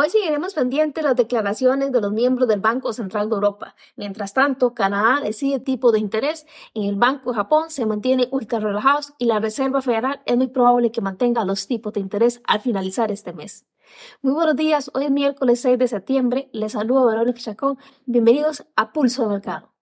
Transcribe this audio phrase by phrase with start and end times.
[0.00, 3.74] Hoy seguiremos pendientes las declaraciones de los miembros del Banco Central de Europa.
[3.96, 8.60] Mientras tanto, Canadá decide tipo de interés, en el Banco de Japón se mantiene ultra
[8.60, 12.60] relajados y la Reserva Federal es muy probable que mantenga los tipos de interés al
[12.60, 13.66] finalizar este mes.
[14.22, 17.76] Muy buenos días, hoy es miércoles 6 de septiembre, les saludo Verónica Chacón,
[18.06, 19.77] bienvenidos a Pulso de Mercado.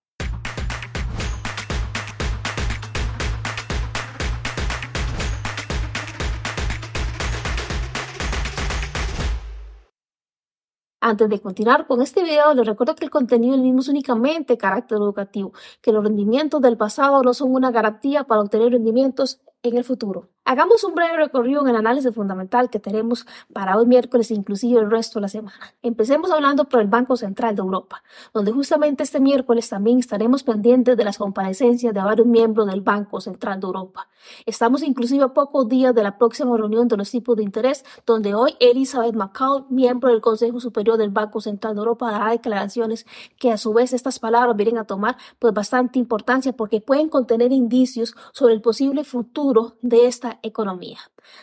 [11.09, 14.59] Antes de continuar con este video, les recuerdo que el contenido del mismo es únicamente
[14.59, 19.77] carácter educativo, que los rendimientos del pasado no son una garantía para obtener rendimientos en
[19.77, 20.29] el futuro.
[20.49, 24.79] Hagamos un breve recorrido en el análisis fundamental que tenemos para hoy miércoles e inclusive
[24.79, 25.75] el resto de la semana.
[25.83, 30.97] Empecemos hablando por el Banco Central de Europa, donde justamente este miércoles también estaremos pendientes
[30.97, 34.09] de las comparecencias de varios miembros del Banco Central de Europa.
[34.45, 38.35] Estamos inclusive a pocos días de la próxima reunión de los tipos de interés, donde
[38.35, 43.05] hoy Elizabeth McCall, miembro del Consejo Superior del Banco Central de Europa, dará declaraciones
[43.37, 47.51] que a su vez estas palabras vienen a tomar pues bastante importancia porque pueden contener
[47.51, 50.99] indicios sobre el posible futuro de esta economía.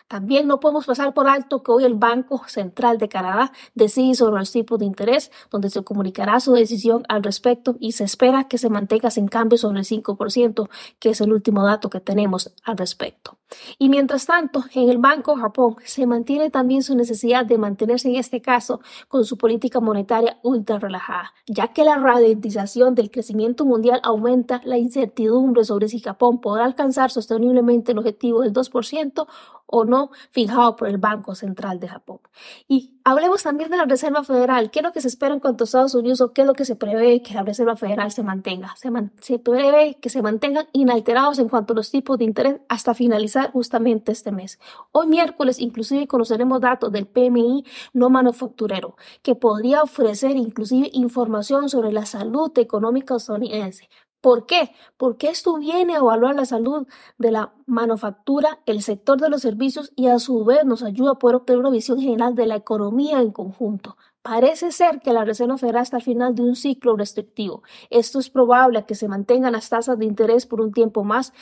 [0.08, 4.40] También no podemos pasar por alto que hoy el Banco Central de Canadá decide sobre
[4.40, 8.58] los tipos de interés, donde se comunicará su decisión al respecto y se espera que
[8.58, 12.78] se mantenga sin cambio sobre el 5%, que es el último dato que tenemos al
[12.78, 13.38] respecto.
[13.78, 18.16] Y mientras tanto, en el Banco Japón se mantiene también su necesidad de mantenerse en
[18.16, 24.00] este caso con su política monetaria ultra relajada, ya que la ralentización del crecimiento mundial
[24.03, 29.28] aumenta la incertidumbre sobre si Japón podrá alcanzar sosteniblemente el objetivo del 2%
[29.74, 32.20] o no fijado por el Banco Central de Japón.
[32.68, 34.70] Y hablemos también de la Reserva Federal.
[34.70, 36.54] ¿Qué es lo que se espera en cuanto a Estados Unidos o qué es lo
[36.54, 38.76] que se prevé que la Reserva Federal se mantenga?
[38.76, 42.94] Se, se prevé que se mantengan inalterados en cuanto a los tipos de interés hasta
[42.94, 44.60] finalizar justamente este mes.
[44.92, 51.92] Hoy miércoles inclusive conoceremos datos del PMI no manufacturero que podría ofrecer inclusive información sobre
[51.92, 53.90] la salud económica estadounidense.
[54.24, 54.72] ¿Por qué?
[54.96, 56.88] Porque esto viene a evaluar la salud
[57.18, 61.20] de la manufactura, el sector de los servicios y a su vez nos ayuda a
[61.20, 63.97] poder obtener una visión general de la economía en conjunto.
[64.22, 67.64] Parece ser que la Reserva Federal está al final de un ciclo restrictivo.
[67.90, 71.34] Esto es probable que se mantengan las tasas de interés por un tiempo más.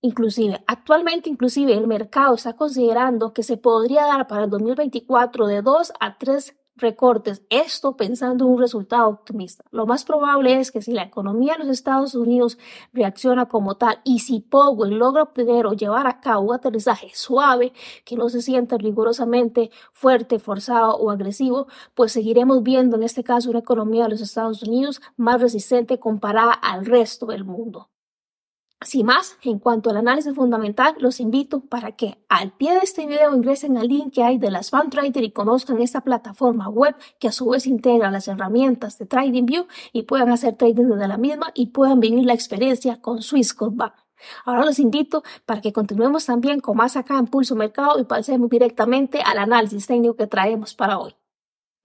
[0.00, 5.60] Inclusive, actualmente inclusive el mercado está considerando que se podría dar para el 2024 de
[5.60, 9.64] 2 a 3 recortes, esto pensando en un resultado optimista.
[9.70, 12.58] Lo más probable es que si la economía de los Estados Unidos
[12.92, 17.72] reacciona como tal y si Powell logra obtener o llevar a cabo un aterrizaje suave,
[18.04, 23.50] que no se sienta rigurosamente fuerte, forzado o agresivo, pues seguiremos viendo en este caso
[23.50, 27.88] una economía de los Estados Unidos más resistente comparada al resto del mundo.
[28.86, 33.04] Sin más, en cuanto al análisis fundamental, los invito para que al pie de este
[33.04, 37.26] video ingresen al link que hay de las FanTrader y conozcan esta plataforma web que
[37.26, 41.50] a su vez integra las herramientas de TradingView y puedan hacer trading desde la misma
[41.52, 43.92] y puedan vivir la experiencia con Swissquote.
[44.44, 48.48] Ahora los invito para que continuemos también con más acá en Pulso Mercado y pasemos
[48.48, 51.16] directamente al análisis técnico que traemos para hoy.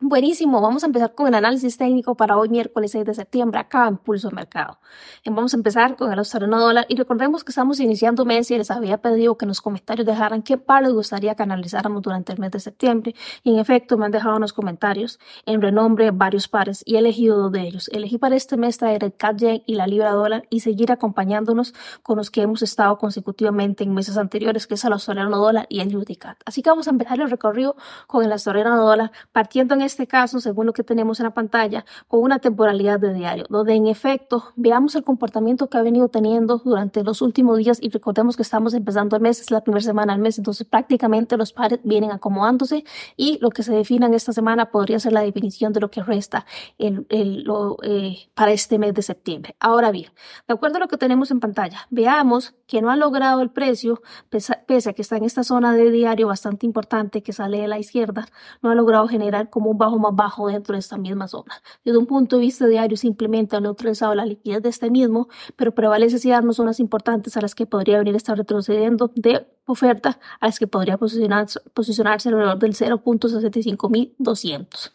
[0.04, 3.88] Buenísimo, vamos a empezar con el análisis técnico para hoy miércoles 6 de septiembre acá
[3.88, 4.80] en Pulso Mercado.
[5.24, 8.72] Vamos a empezar con el australiano dólar y recordemos que estamos iniciando mes y les
[8.72, 12.40] había pedido que en los comentarios dejaran qué par les gustaría que analizáramos durante el
[12.40, 13.14] mes de septiembre
[13.44, 16.98] y en efecto me han dejado en los comentarios en renombre varios pares y he
[16.98, 17.88] elegido dos de ellos.
[17.94, 22.18] Elegí para este mes traer el CAD y la libra dólar y seguir acompañándonos con
[22.18, 25.96] los que hemos estado consecutivamente en meses anteriores que es el australiano dólar y el
[25.96, 26.40] UDCAT.
[26.44, 27.76] Así que vamos a empezar el recorrido
[28.08, 31.86] con el australiano dólar partiendo en este caso, según lo que tenemos en la pantalla,
[32.08, 36.58] con una temporalidad de diario, donde en efecto veamos el comportamiento que ha venido teniendo
[36.58, 40.14] durante los últimos días y recordemos que estamos empezando el mes, es la primera semana
[40.14, 42.84] del mes, entonces prácticamente los pares vienen acomodándose
[43.18, 46.04] y lo que se defina en esta semana podría ser la definición de lo que
[46.04, 46.46] resta
[46.78, 47.06] el,
[47.44, 49.56] lo, eh, para este mes de septiembre.
[49.60, 50.12] Ahora bien,
[50.48, 54.02] de acuerdo a lo que tenemos en pantalla, veamos que no ha logrado el precio,
[54.30, 57.68] pese, pese a que está en esta zona de diario bastante importante que sale de
[57.68, 58.28] la izquierda,
[58.62, 61.62] no ha logrado generar como un bajo más bajo dentro de esta misma zona.
[61.84, 65.74] Desde un punto de vista diario simplemente ha neutralizado la liquidez de este mismo, pero
[65.74, 70.20] prevalece si darnos zonas importantes a las que podría venir a estar retrocediendo de oferta
[70.40, 74.92] a las que podría posicionarse, posicionarse alrededor del 0.65200.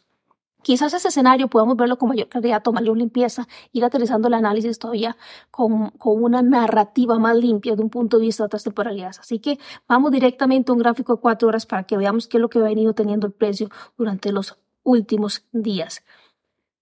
[0.63, 5.17] Quizás ese escenario podamos verlo con mayor claridad, una limpieza, ir aterrizando el análisis todavía
[5.53, 9.21] con, con, una narrativa más limpia de un punto de vista de otras temporalidades.
[9.21, 12.41] Así que vamos directamente a un gráfico de cuatro horas para que veamos qué es
[12.41, 14.57] lo que ha venido teniendo el precio durante los
[14.87, 16.03] últimos días.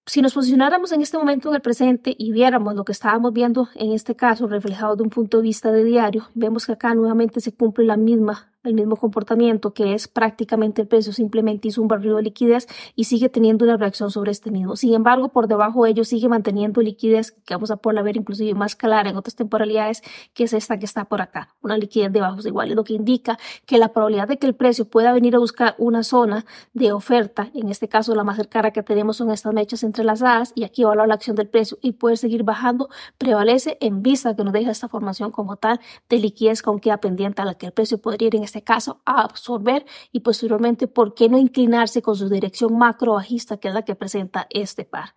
[0.07, 3.69] Si nos posicionáramos en este momento en el presente y viéramos lo que estábamos viendo
[3.75, 7.41] en este caso reflejado de un punto de vista de diario, vemos que acá nuevamente
[7.41, 11.89] se cumple la misma el mismo comportamiento que es prácticamente el precio simplemente hizo un
[11.89, 12.67] barrido de liquidez
[12.97, 14.77] y sigue teniendo una reacción sobre este mismo.
[14.77, 18.55] Sin embargo, por debajo de ello sigue manteniendo liquidez que vamos a poder ver inclusive
[18.55, 20.03] más clara en otras temporalidades
[20.33, 23.39] que es esta que está por acá, una liquidez de bajos iguales, lo que indica
[23.67, 27.51] que la probabilidad de que el precio pueda venir a buscar una zona de oferta,
[27.55, 30.95] en este caso la más cercana que tenemos son estas mechas entrelazadas y aquí va
[30.95, 32.89] la acción del precio y puede seguir bajando,
[33.19, 37.43] prevalece en vista que nos deja esta formación como tal de liquidez con queda pendiente
[37.43, 41.15] a la que el precio podría ir en este caso a absorber y posteriormente, ¿por
[41.15, 45.15] qué no inclinarse con su dirección macro bajista que es la que presenta este par?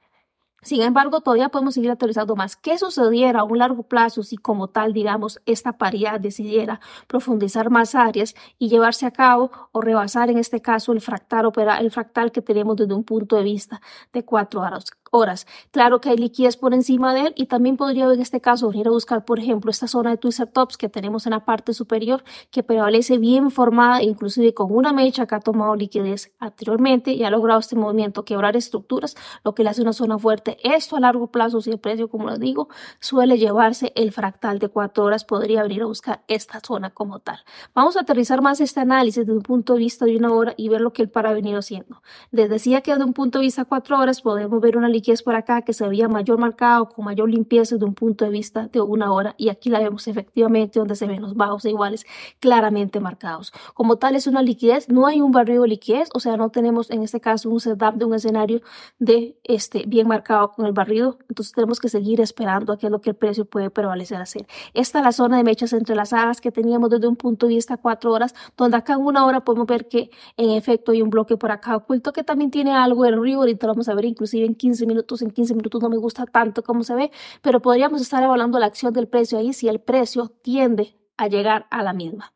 [0.63, 2.55] Sin embargo, todavía podemos seguir actualizando más.
[2.55, 7.95] ¿Qué sucediera a un largo plazo si como tal, digamos, esta paridad decidiera profundizar más
[7.95, 12.41] áreas y llevarse a cabo o rebasar en este caso el fractal, el fractal que
[12.41, 13.81] tenemos desde un punto de vista
[14.11, 14.85] de cuatro horas?
[15.11, 15.47] Horas.
[15.71, 18.87] Claro que hay liquidez por encima de él y también podría en este caso venir
[18.87, 22.63] a buscar, por ejemplo, esta zona de Tops que tenemos en la parte superior que
[22.63, 27.59] prevalece bien formada, inclusive con una mecha que ha tomado liquidez anteriormente y ha logrado
[27.59, 30.57] este movimiento quebrar estructuras, lo que le hace una zona fuerte.
[30.63, 32.69] Esto a largo plazo, si el precio, como les digo,
[32.99, 37.39] suele llevarse el fractal de cuatro horas, podría venir a buscar esta zona como tal.
[37.73, 40.69] Vamos a aterrizar más este análisis desde un punto de vista de una hora y
[40.69, 42.01] ver lo que el par ha venido haciendo.
[42.31, 45.35] Les decía que desde un punto de vista cuatro horas podemos ver una liquidez por
[45.35, 48.81] acá que se veía mayor marcado, con mayor limpieza desde un punto de vista de
[48.81, 52.05] una hora y aquí la vemos efectivamente donde se ven los bajos e iguales
[52.39, 53.53] claramente marcados.
[53.73, 56.89] Como tal es una liquidez, no hay un barrio de liquidez, o sea, no tenemos
[56.89, 58.61] en este caso un setup de un escenario
[58.99, 62.91] de este bien marcado con el barrido, entonces tenemos que seguir esperando a qué es
[62.91, 64.47] lo que el precio puede prevalecer hacer.
[64.73, 68.11] Esta es la zona de mechas entrelazadas que teníamos desde un punto de vista cuatro
[68.11, 71.51] horas, donde acá en una hora podemos ver que en efecto hay un bloque por
[71.51, 74.55] acá oculto que también tiene algo de río, ahorita lo vamos a ver inclusive en
[74.55, 77.11] 15 minutos, en 15 minutos no me gusta tanto como se ve,
[77.41, 81.67] pero podríamos estar evaluando la acción del precio ahí si el precio tiende a llegar
[81.69, 82.33] a la misma.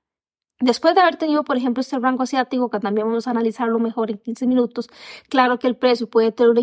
[0.59, 4.11] Después de haber tenido, por ejemplo, este rango asiático, que también vamos a analizarlo mejor
[4.11, 4.89] en 15 minutos,
[5.27, 6.61] claro que el precio puede tener una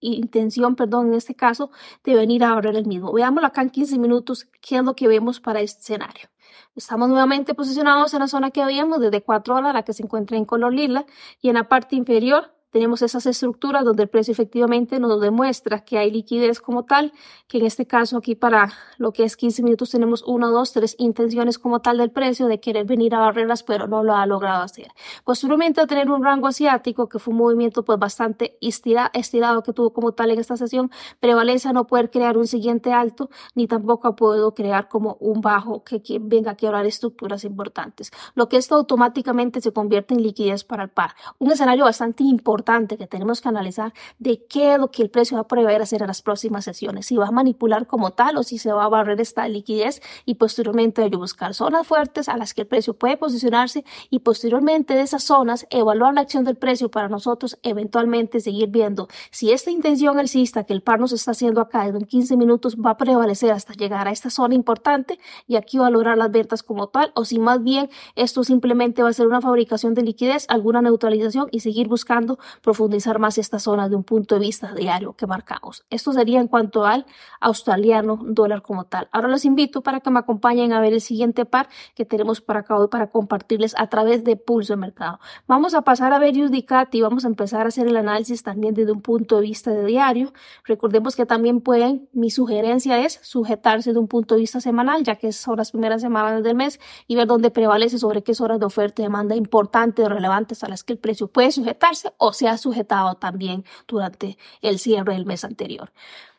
[0.00, 1.70] intención, perdón, en este caso,
[2.04, 3.12] de venir a abrir el mismo.
[3.12, 6.30] Veámoslo acá en 15 minutos, qué es lo que vemos para este escenario.
[6.74, 10.38] Estamos nuevamente posicionados en la zona que habíamos desde 4 horas, la que se encuentra
[10.38, 11.04] en color lila,
[11.42, 15.98] y en la parte inferior tenemos esas estructuras donde el precio efectivamente nos demuestra que
[15.98, 17.12] hay liquidez como tal,
[17.48, 20.96] que en este caso aquí para lo que es 15 minutos tenemos 1, 2, 3
[20.98, 24.62] intenciones como tal del precio de querer venir a barreras, pero no lo ha logrado
[24.62, 24.88] hacer.
[25.24, 29.92] Posteriormente a tener un rango asiático, que fue un movimiento pues bastante estirado que tuvo
[29.92, 30.90] como tal en esta sesión,
[31.20, 35.40] prevalece a no poder crear un siguiente alto, ni tampoco ha podido crear como un
[35.40, 38.10] bajo que venga a quebrar estructuras importantes.
[38.34, 41.14] Lo que esto automáticamente se convierte en liquidez para el par.
[41.38, 45.36] Un escenario bastante importante que tenemos que analizar de qué es lo que el precio
[45.36, 48.42] va a prever hacer en las próximas sesiones, si va a manipular como tal o
[48.42, 52.54] si se va a barrer esta liquidez y posteriormente que buscar zonas fuertes a las
[52.54, 56.90] que el precio puede posicionarse y posteriormente de esas zonas evaluar la acción del precio
[56.90, 61.60] para nosotros eventualmente seguir viendo si esta intención alcista que el par nos está haciendo
[61.60, 65.78] acá en 15 minutos va a prevalecer hasta llegar a esta zona importante y aquí
[65.78, 69.40] valorar las ventas como tal o si más bien esto simplemente va a ser una
[69.40, 74.36] fabricación de liquidez, alguna neutralización y seguir buscando profundizar más esta zona de un punto
[74.36, 75.84] de vista diario que marcamos.
[75.90, 77.06] Esto sería en cuanto al
[77.40, 79.08] australiano dólar como tal.
[79.12, 82.60] Ahora los invito para que me acompañen a ver el siguiente par que tenemos para
[82.60, 85.18] acá hoy para compartirles a través de Pulso de Mercado.
[85.46, 88.74] Vamos a pasar a ver USDCAT y vamos a empezar a hacer el análisis también
[88.74, 90.32] desde un punto de vista de diario.
[90.64, 95.16] Recordemos que también pueden, mi sugerencia es sujetarse de un punto de vista semanal, ya
[95.16, 98.66] que son las primeras semanas del mes y ver dónde prevalece sobre qué horas de
[98.66, 102.48] oferta y demanda importantes o relevantes a las que el precio puede sujetarse o se
[102.48, 105.90] ha sujetado también durante el cierre del mes anterior.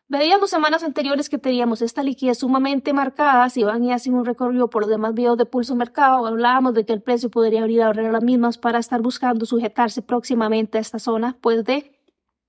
[0.10, 4.70] Veíamos semanas anteriores que teníamos esta liquidez sumamente marcada, si van y hacen un recorrido
[4.70, 7.92] por los demás videos de pulso mercado, hablábamos de que el precio podría abrir a
[7.94, 11.97] las mismas para estar buscando sujetarse próximamente a esta zona, pues de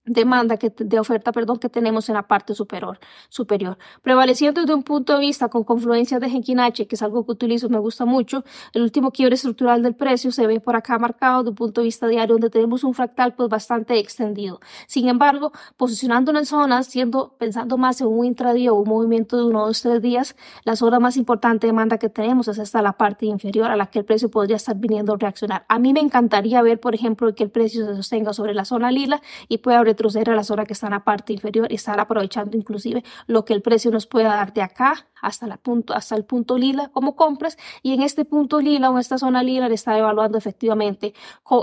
[0.09, 2.99] demanda que, de oferta perdón, que tenemos en la parte superior,
[3.29, 3.79] superior.
[4.03, 7.69] Prevaleciendo desde un punto de vista con confluencias de Genkinache, que es algo que utilizo,
[7.69, 11.51] me gusta mucho, el último quiebre estructural del precio se ve por acá marcado de
[11.51, 14.61] un punto de vista diario, donde tenemos un fractal pues bastante extendido.
[14.87, 19.45] Sin embargo, posicionándonos en zonas, siendo, pensando más en un intradía o un movimiento de
[19.45, 22.93] uno, dos, tres días, la zona más importante de demanda que tenemos es esta la
[22.93, 25.65] parte inferior a la que el precio podría estar viniendo a reaccionar.
[25.69, 28.91] A mí me encantaría ver, por ejemplo, que el precio se sostenga sobre la zona
[28.91, 31.75] lila y pueda abrir retroceder a la zona que está en la parte inferior y
[31.75, 35.95] estar aprovechando inclusive lo que el precio nos pueda dar de acá hasta, la punto,
[35.95, 39.43] hasta el punto lila como compras y en este punto lila o en esta zona
[39.43, 41.15] lila le está evaluando efectivamente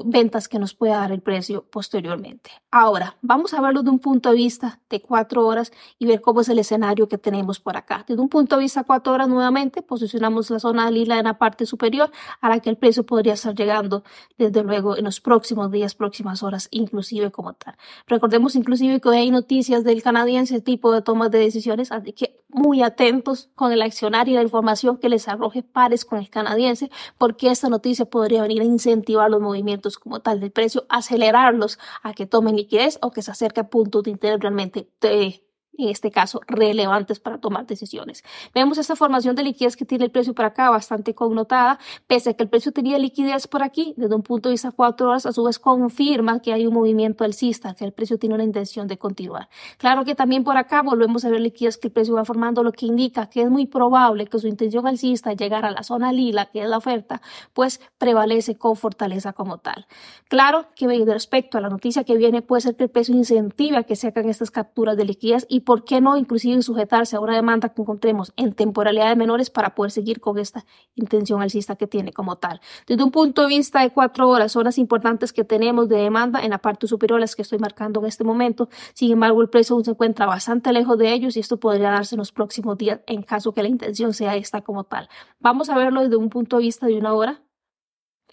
[0.03, 2.51] ventas que nos pueda dar el precio posteriormente.
[2.69, 6.41] Ahora, vamos a verlo de un punto de vista de cuatro horas y ver cómo
[6.41, 8.03] es el escenario que tenemos por acá.
[8.05, 11.65] Desde un punto de vista cuatro horas nuevamente posicionamos la zona lila en la parte
[11.65, 12.11] superior
[12.41, 14.03] a la que el precio podría estar llegando
[14.37, 17.77] desde luego en los próximos días, próximas horas, inclusive como tal.
[18.25, 22.43] Recordemos inclusive que hoy hay noticias del canadiense tipo de tomas de decisiones, así que
[22.49, 26.89] muy atentos con el accionar y la información que les arroje pares con el canadiense,
[27.19, 32.15] porque esta noticia podría venir a incentivar los movimientos como tal del precio, acelerarlos a
[32.15, 35.44] que tomen liquidez o que se acerque a puntos de interés realmente de
[35.77, 38.23] en este caso, relevantes para tomar decisiones.
[38.53, 42.33] Vemos esta formación de liquidez que tiene el precio por acá bastante connotada, pese a
[42.33, 45.31] que el precio tenía liquidez por aquí, desde un punto de vista cuatro horas, a
[45.31, 48.97] su vez confirma que hay un movimiento alcista, que el precio tiene una intención de
[48.97, 49.49] continuar.
[49.77, 52.71] Claro que también por acá volvemos a ver liquidez que el precio va formando, lo
[52.71, 56.45] que indica que es muy probable que su intención alcista llegar a la zona lila,
[56.47, 57.21] que es la oferta,
[57.53, 59.87] pues prevalece con fortaleza como tal.
[60.27, 63.83] Claro que respecto a la noticia que viene, puede ser que el precio incentive a
[63.83, 67.35] que se hagan estas capturas de liquidez y por qué no inclusive sujetarse a una
[67.35, 71.87] demanda que encontremos en temporalidad de menores para poder seguir con esta intención alcista que
[71.87, 72.61] tiene como tal.
[72.87, 76.51] Desde un punto de vista de cuatro horas, horas importantes que tenemos de demanda en
[76.51, 79.83] la parte superior, las que estoy marcando en este momento, sin embargo el precio aún
[79.83, 83.23] se encuentra bastante lejos de ellos y esto podría darse en los próximos días en
[83.23, 85.09] caso que la intención sea esta como tal.
[85.39, 87.41] Vamos a verlo desde un punto de vista de una hora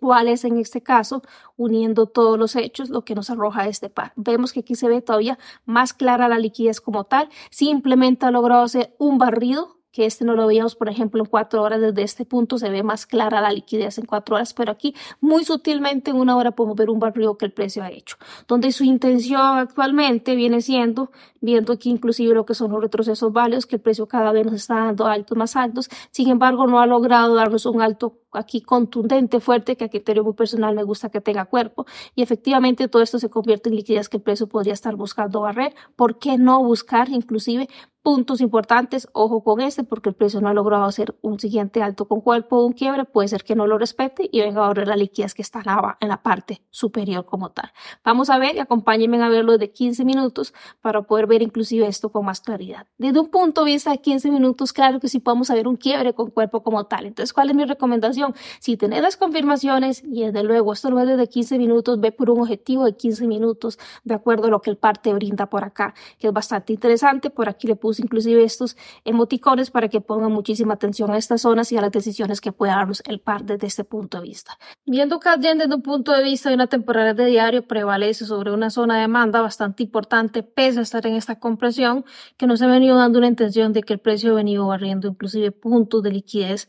[0.03, 1.23] cuál es en este caso,
[1.57, 4.13] uniendo todos los hechos, lo que nos arroja este par.
[4.17, 7.29] Vemos que aquí se ve todavía más clara la liquidez como tal.
[7.51, 11.63] Simplemente ha logrado hacer un barrido que este no lo veíamos, por ejemplo, en cuatro
[11.63, 11.81] horas.
[11.81, 15.45] Desde este punto se ve más clara la liquidez en cuatro horas, pero aquí muy
[15.45, 18.17] sutilmente en una hora podemos ver un barrio que el precio ha hecho,
[18.49, 23.67] donde su intención actualmente viene siendo, viendo aquí inclusive lo que son los retrocesos válidos,
[23.67, 26.87] que el precio cada vez nos está dando altos más altos, sin embargo no ha
[26.87, 31.21] logrado darnos un alto aquí contundente, fuerte, que a criterio muy personal me gusta que
[31.21, 31.85] tenga cuerpo,
[32.15, 35.75] y efectivamente todo esto se convierte en liquidez que el precio podría estar buscando barrer,
[35.97, 37.69] ¿por qué no buscar inclusive
[38.03, 42.09] puntos importantes, ojo con este, porque el precio no ha logrado hacer un siguiente alto
[42.09, 44.89] con cuerpo o un quiebre, puede ser que no lo respete y venga a abrir
[44.89, 45.63] la liquidez que está
[46.01, 47.71] en la parte superior como tal.
[48.05, 52.11] Vamos a ver y acompáñenme a verlo de 15 minutos para poder ver inclusive esto
[52.11, 52.89] con más claridad.
[52.99, 56.13] Desde un punto de vista de 15 minutos, claro que sí podemos ver un quiebre
[56.13, 57.07] con cuerpo como tal.
[57.07, 58.35] Entonces, ¿cuál es mi recomendación?
[58.59, 62.31] Si tenés las confirmaciones y desde luego esto no es desde 15 minutos, ve por
[62.31, 65.63] un objetivo de 15 minutos de acuerdo a lo que el par te brinda por
[65.63, 67.31] acá, que es bastante interesante.
[67.31, 71.73] Por aquí le puse inclusive estos emoticones para que pongan muchísima atención a estas zonas
[71.73, 74.59] y a las decisiones que pueda darnos el par desde este punto de vista.
[74.87, 78.71] Viendo CADGEN desde un punto de vista de una temporada de diario prevalece sobre una
[78.71, 82.05] zona de demanda bastante importante pese a estar en esta compresión
[82.37, 85.53] que nos ha venido dando una intención de que el precio ha venido barriendo inclusive
[85.53, 86.69] puntos de liquidez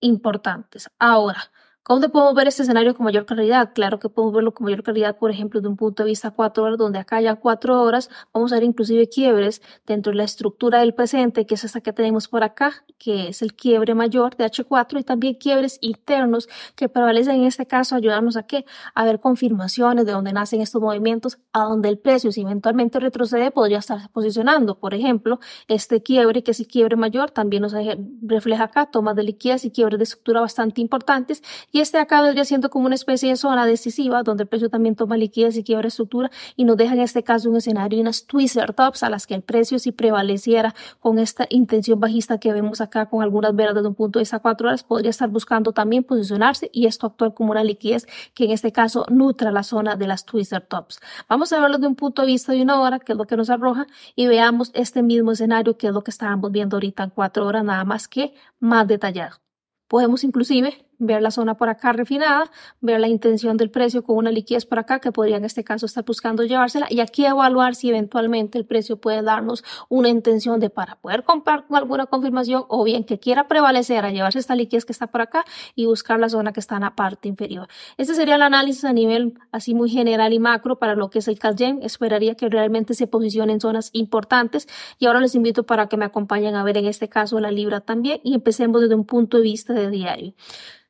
[0.00, 0.90] importantes.
[0.98, 1.50] Ahora,
[1.88, 3.70] ¿Cómo podemos ver este escenario con mayor claridad?
[3.72, 6.64] Claro que podemos verlo con mayor claridad, por ejemplo, de un punto de vista cuatro
[6.64, 10.80] horas, donde acá ya cuatro horas vamos a ver inclusive quiebres dentro de la estructura
[10.80, 14.46] del presente, que es esta que tenemos por acá, que es el quiebre mayor de
[14.46, 18.64] H4 y también quiebres internos que prevalecen en este caso ayudarnos a qué?
[18.96, 23.52] A ver confirmaciones de dónde nacen estos movimientos, a donde el precio si eventualmente retrocede
[23.52, 24.80] podría estar posicionando.
[24.80, 25.38] Por ejemplo,
[25.68, 27.74] este quiebre, que es el quiebre mayor, también nos
[28.22, 31.44] refleja acá tomas de liquidez y quiebres de estructura bastante importantes
[31.75, 34.94] y este acá vendría siendo como una especie de zona decisiva donde el precio también
[34.94, 38.26] toma liquidez y quiebra estructura y nos deja en este caso un escenario y unas
[38.26, 42.80] twister tops a las que el precio si prevaleciera con esta intención bajista que vemos
[42.80, 46.04] acá con algunas velas desde un punto de vista cuatro horas podría estar buscando también
[46.04, 50.06] posicionarse y esto actuar como una liquidez que en este caso nutra la zona de
[50.06, 51.00] las twister tops.
[51.28, 53.36] Vamos a verlo de un punto de vista de una hora que es lo que
[53.36, 57.10] nos arroja y veamos este mismo escenario que es lo que estábamos viendo ahorita en
[57.10, 59.36] cuatro horas nada más que más detallado.
[59.88, 62.50] Podemos inclusive ver la zona por acá refinada,
[62.80, 65.86] ver la intención del precio con una liquidez por acá que podría en este caso
[65.86, 70.70] estar buscando llevársela y aquí evaluar si eventualmente el precio puede darnos una intención de
[70.70, 74.84] para poder comprar con alguna confirmación o bien que quiera prevalecer a llevarse esta liquidez
[74.84, 77.68] que está por acá y buscar la zona que está en la parte inferior.
[77.96, 81.28] Este sería el análisis a nivel así muy general y macro para lo que es
[81.28, 81.80] el CalGen.
[81.82, 86.04] Esperaría que realmente se posicione en zonas importantes y ahora les invito para que me
[86.04, 89.42] acompañen a ver en este caso la libra también y empecemos desde un punto de
[89.42, 90.34] vista de diario.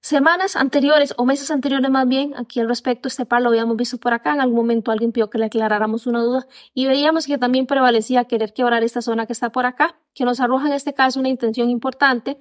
[0.00, 3.98] Semanas anteriores o meses anteriores más bien, aquí al respecto, este par lo habíamos visto
[3.98, 7.38] por acá, en algún momento alguien pidió que le aclaráramos una duda y veíamos que
[7.38, 10.94] también prevalecía querer quebrar esta zona que está por acá, que nos arroja en este
[10.94, 12.38] caso una intención importante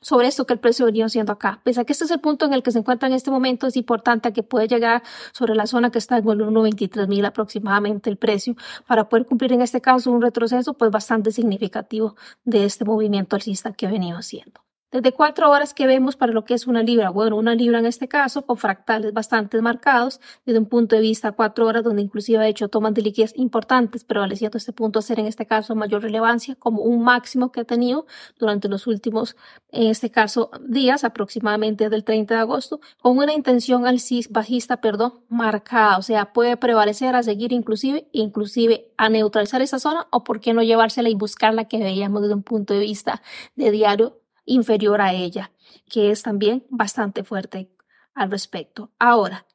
[0.00, 1.60] sobre esto que el precio venía siendo acá.
[1.64, 3.66] Pese a que este es el punto en el que se encuentra en este momento,
[3.66, 5.02] es importante que puede llegar
[5.32, 8.54] sobre la zona que está en el 1.23 mil aproximadamente el precio
[8.86, 13.72] para poder cumplir en este caso un retroceso pues bastante significativo de este movimiento alcista
[13.72, 14.67] que ha venido haciendo.
[14.90, 17.84] Desde cuatro horas que vemos para lo que es una libra, bueno, una libra en
[17.84, 22.38] este caso con fractales bastante marcados, desde un punto de vista cuatro horas donde inclusive
[22.38, 26.00] ha hecho tomas de liquidez importantes, prevaleciendo este punto a ser en este caso mayor
[26.00, 28.06] relevancia como un máximo que ha tenido
[28.38, 29.36] durante los últimos,
[29.72, 35.20] en este caso, días, aproximadamente del 30 de agosto, con una intención alcista, bajista, perdón,
[35.28, 40.40] marcada, o sea, puede prevalecer a seguir inclusive, inclusive a neutralizar esa zona o por
[40.40, 43.20] qué no llevársela y buscarla que veíamos desde un punto de vista
[43.54, 45.52] de diario inferior a ella,
[45.88, 47.70] que es también bastante fuerte
[48.14, 48.92] al respecto.
[48.98, 49.46] Ahora,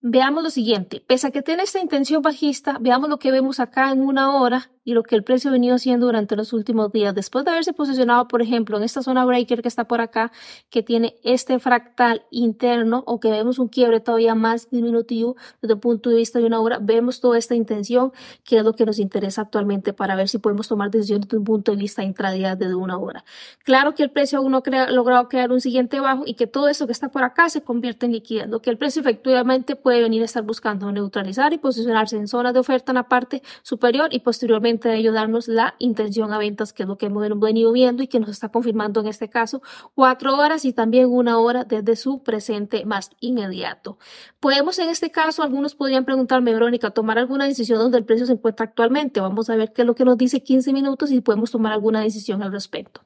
[0.00, 1.00] veamos lo siguiente.
[1.00, 4.70] Pese a que tiene esta intención bajista, veamos lo que vemos acá en una hora
[4.88, 7.14] y lo que el precio ha venido haciendo durante los últimos días.
[7.14, 10.32] Después de haberse posicionado, por ejemplo, en esta zona breaker que está por acá,
[10.70, 15.80] que tiene este fractal interno o que vemos un quiebre todavía más diminutivo desde el
[15.80, 18.12] punto de vista de una hora, vemos toda esta intención
[18.44, 21.44] que es lo que nos interesa actualmente para ver si podemos tomar decisiones desde un
[21.44, 23.26] punto de vista intradía desde una hora.
[23.64, 26.66] Claro que el precio aún no ha logrado crear un siguiente bajo y que todo
[26.66, 30.00] esto que está por acá se convierte en liquidez, lo que el precio efectivamente puede
[30.00, 34.08] venir a estar buscando neutralizar y posicionarse en zonas de oferta en la parte superior
[34.12, 38.02] y posteriormente de ayudarnos la intención a ventas, que es lo que hemos venido viendo
[38.02, 39.62] y que nos está confirmando en este caso
[39.94, 43.98] cuatro horas y también una hora desde su presente más inmediato.
[44.38, 48.34] Podemos en este caso, algunos podrían preguntarme, Verónica, tomar alguna decisión donde el precio se
[48.34, 49.20] encuentra actualmente.
[49.20, 52.00] Vamos a ver qué es lo que nos dice 15 minutos y podemos tomar alguna
[52.00, 53.02] decisión al respecto.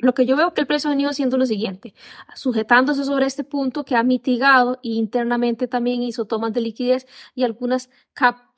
[0.00, 1.92] Lo que yo veo que el precio ha venido haciendo lo siguiente,
[2.36, 7.42] sujetándose sobre este punto que ha mitigado y internamente también hizo tomas de liquidez y
[7.42, 7.90] algunas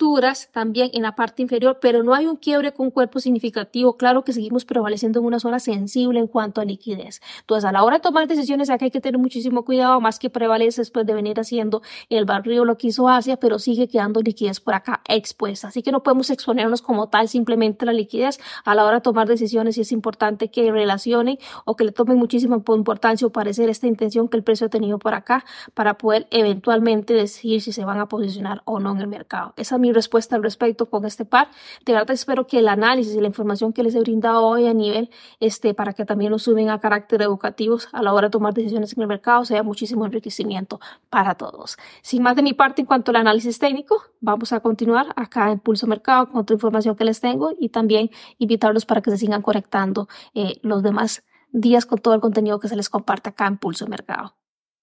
[0.01, 3.99] capturas también en la parte inferior, pero no hay un quiebre con cuerpo significativo.
[3.99, 7.21] Claro que seguimos prevaleciendo en una zona sensible en cuanto a liquidez.
[7.41, 10.31] Entonces, a la hora de tomar decisiones, acá hay que tener muchísimo cuidado, más que
[10.31, 14.59] prevalece después de venir haciendo el barrio lo que hizo Asia, pero sigue quedando liquidez
[14.59, 15.69] por acá expuesta.
[15.69, 19.29] Así que no podemos exponernos como tal simplemente la liquidez a la hora de tomar
[19.29, 23.87] decisiones y es importante que relacione o que le tomen muchísima importancia o parecer esta
[23.87, 27.99] intención que el precio ha tenido por acá para poder eventualmente decidir si se van
[27.99, 29.53] a posicionar o no en el mercado.
[29.59, 31.49] Esa es mi respuesta al respecto con este par.
[31.85, 34.75] De verdad espero que el análisis y la información que les he brindado hoy a
[34.75, 38.55] nivel este para que también lo suben a carácter educativos a la hora de tomar
[38.55, 41.77] decisiones en el mercado sea muchísimo enriquecimiento para todos.
[42.03, 45.59] Sin más de mi parte en cuanto al análisis técnico, vamos a continuar acá en
[45.59, 49.43] Pulso Mercado con otra información que les tengo y también invitarlos para que se sigan
[49.43, 53.59] conectando eh, los demás días con todo el contenido que se les comparte acá en
[53.59, 54.40] Pulso Mercado.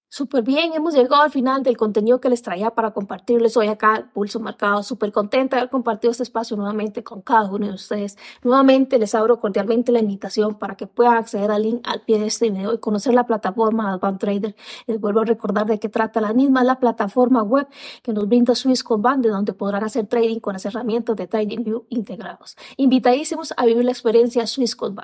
[0.09, 4.09] Súper bien, hemos llegado al final del contenido que les traía para compartirles hoy acá,
[4.13, 4.81] Pulso Marcado.
[4.81, 8.17] Súper contenta de haber compartido este espacio nuevamente con cada uno de ustedes.
[8.41, 12.27] Nuevamente les abro cordialmente la invitación para que puedan acceder al link al pie de
[12.27, 14.55] este video y conocer la plataforma Advanced Trader.
[14.87, 17.67] Les vuelvo a recordar de qué trata la misma, la plataforma web
[18.01, 22.55] que nos brinda Swisscom de donde podrán hacer trading con las herramientas de TradingView integrados.
[22.77, 24.95] Invitadísimos a vivir la experiencia Swisscom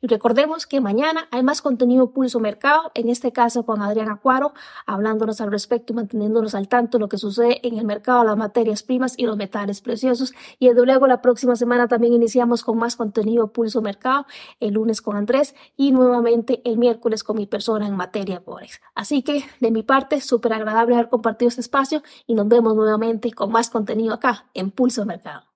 [0.00, 4.43] Y recordemos que mañana hay más contenido Pulso Mercado, en este caso con Adriana Cuaro
[4.86, 8.26] hablándonos al respecto y manteniéndonos al tanto de lo que sucede en el mercado de
[8.26, 10.34] las materias primas y los metales preciosos.
[10.58, 14.26] Y desde luego la próxima semana también iniciamos con más contenido Pulso Mercado,
[14.60, 18.80] el lunes con Andrés y nuevamente el miércoles con mi persona en materia Forex.
[18.94, 23.32] Así que de mi parte, súper agradable haber compartido este espacio y nos vemos nuevamente
[23.32, 25.53] con más contenido acá en Pulso Mercado.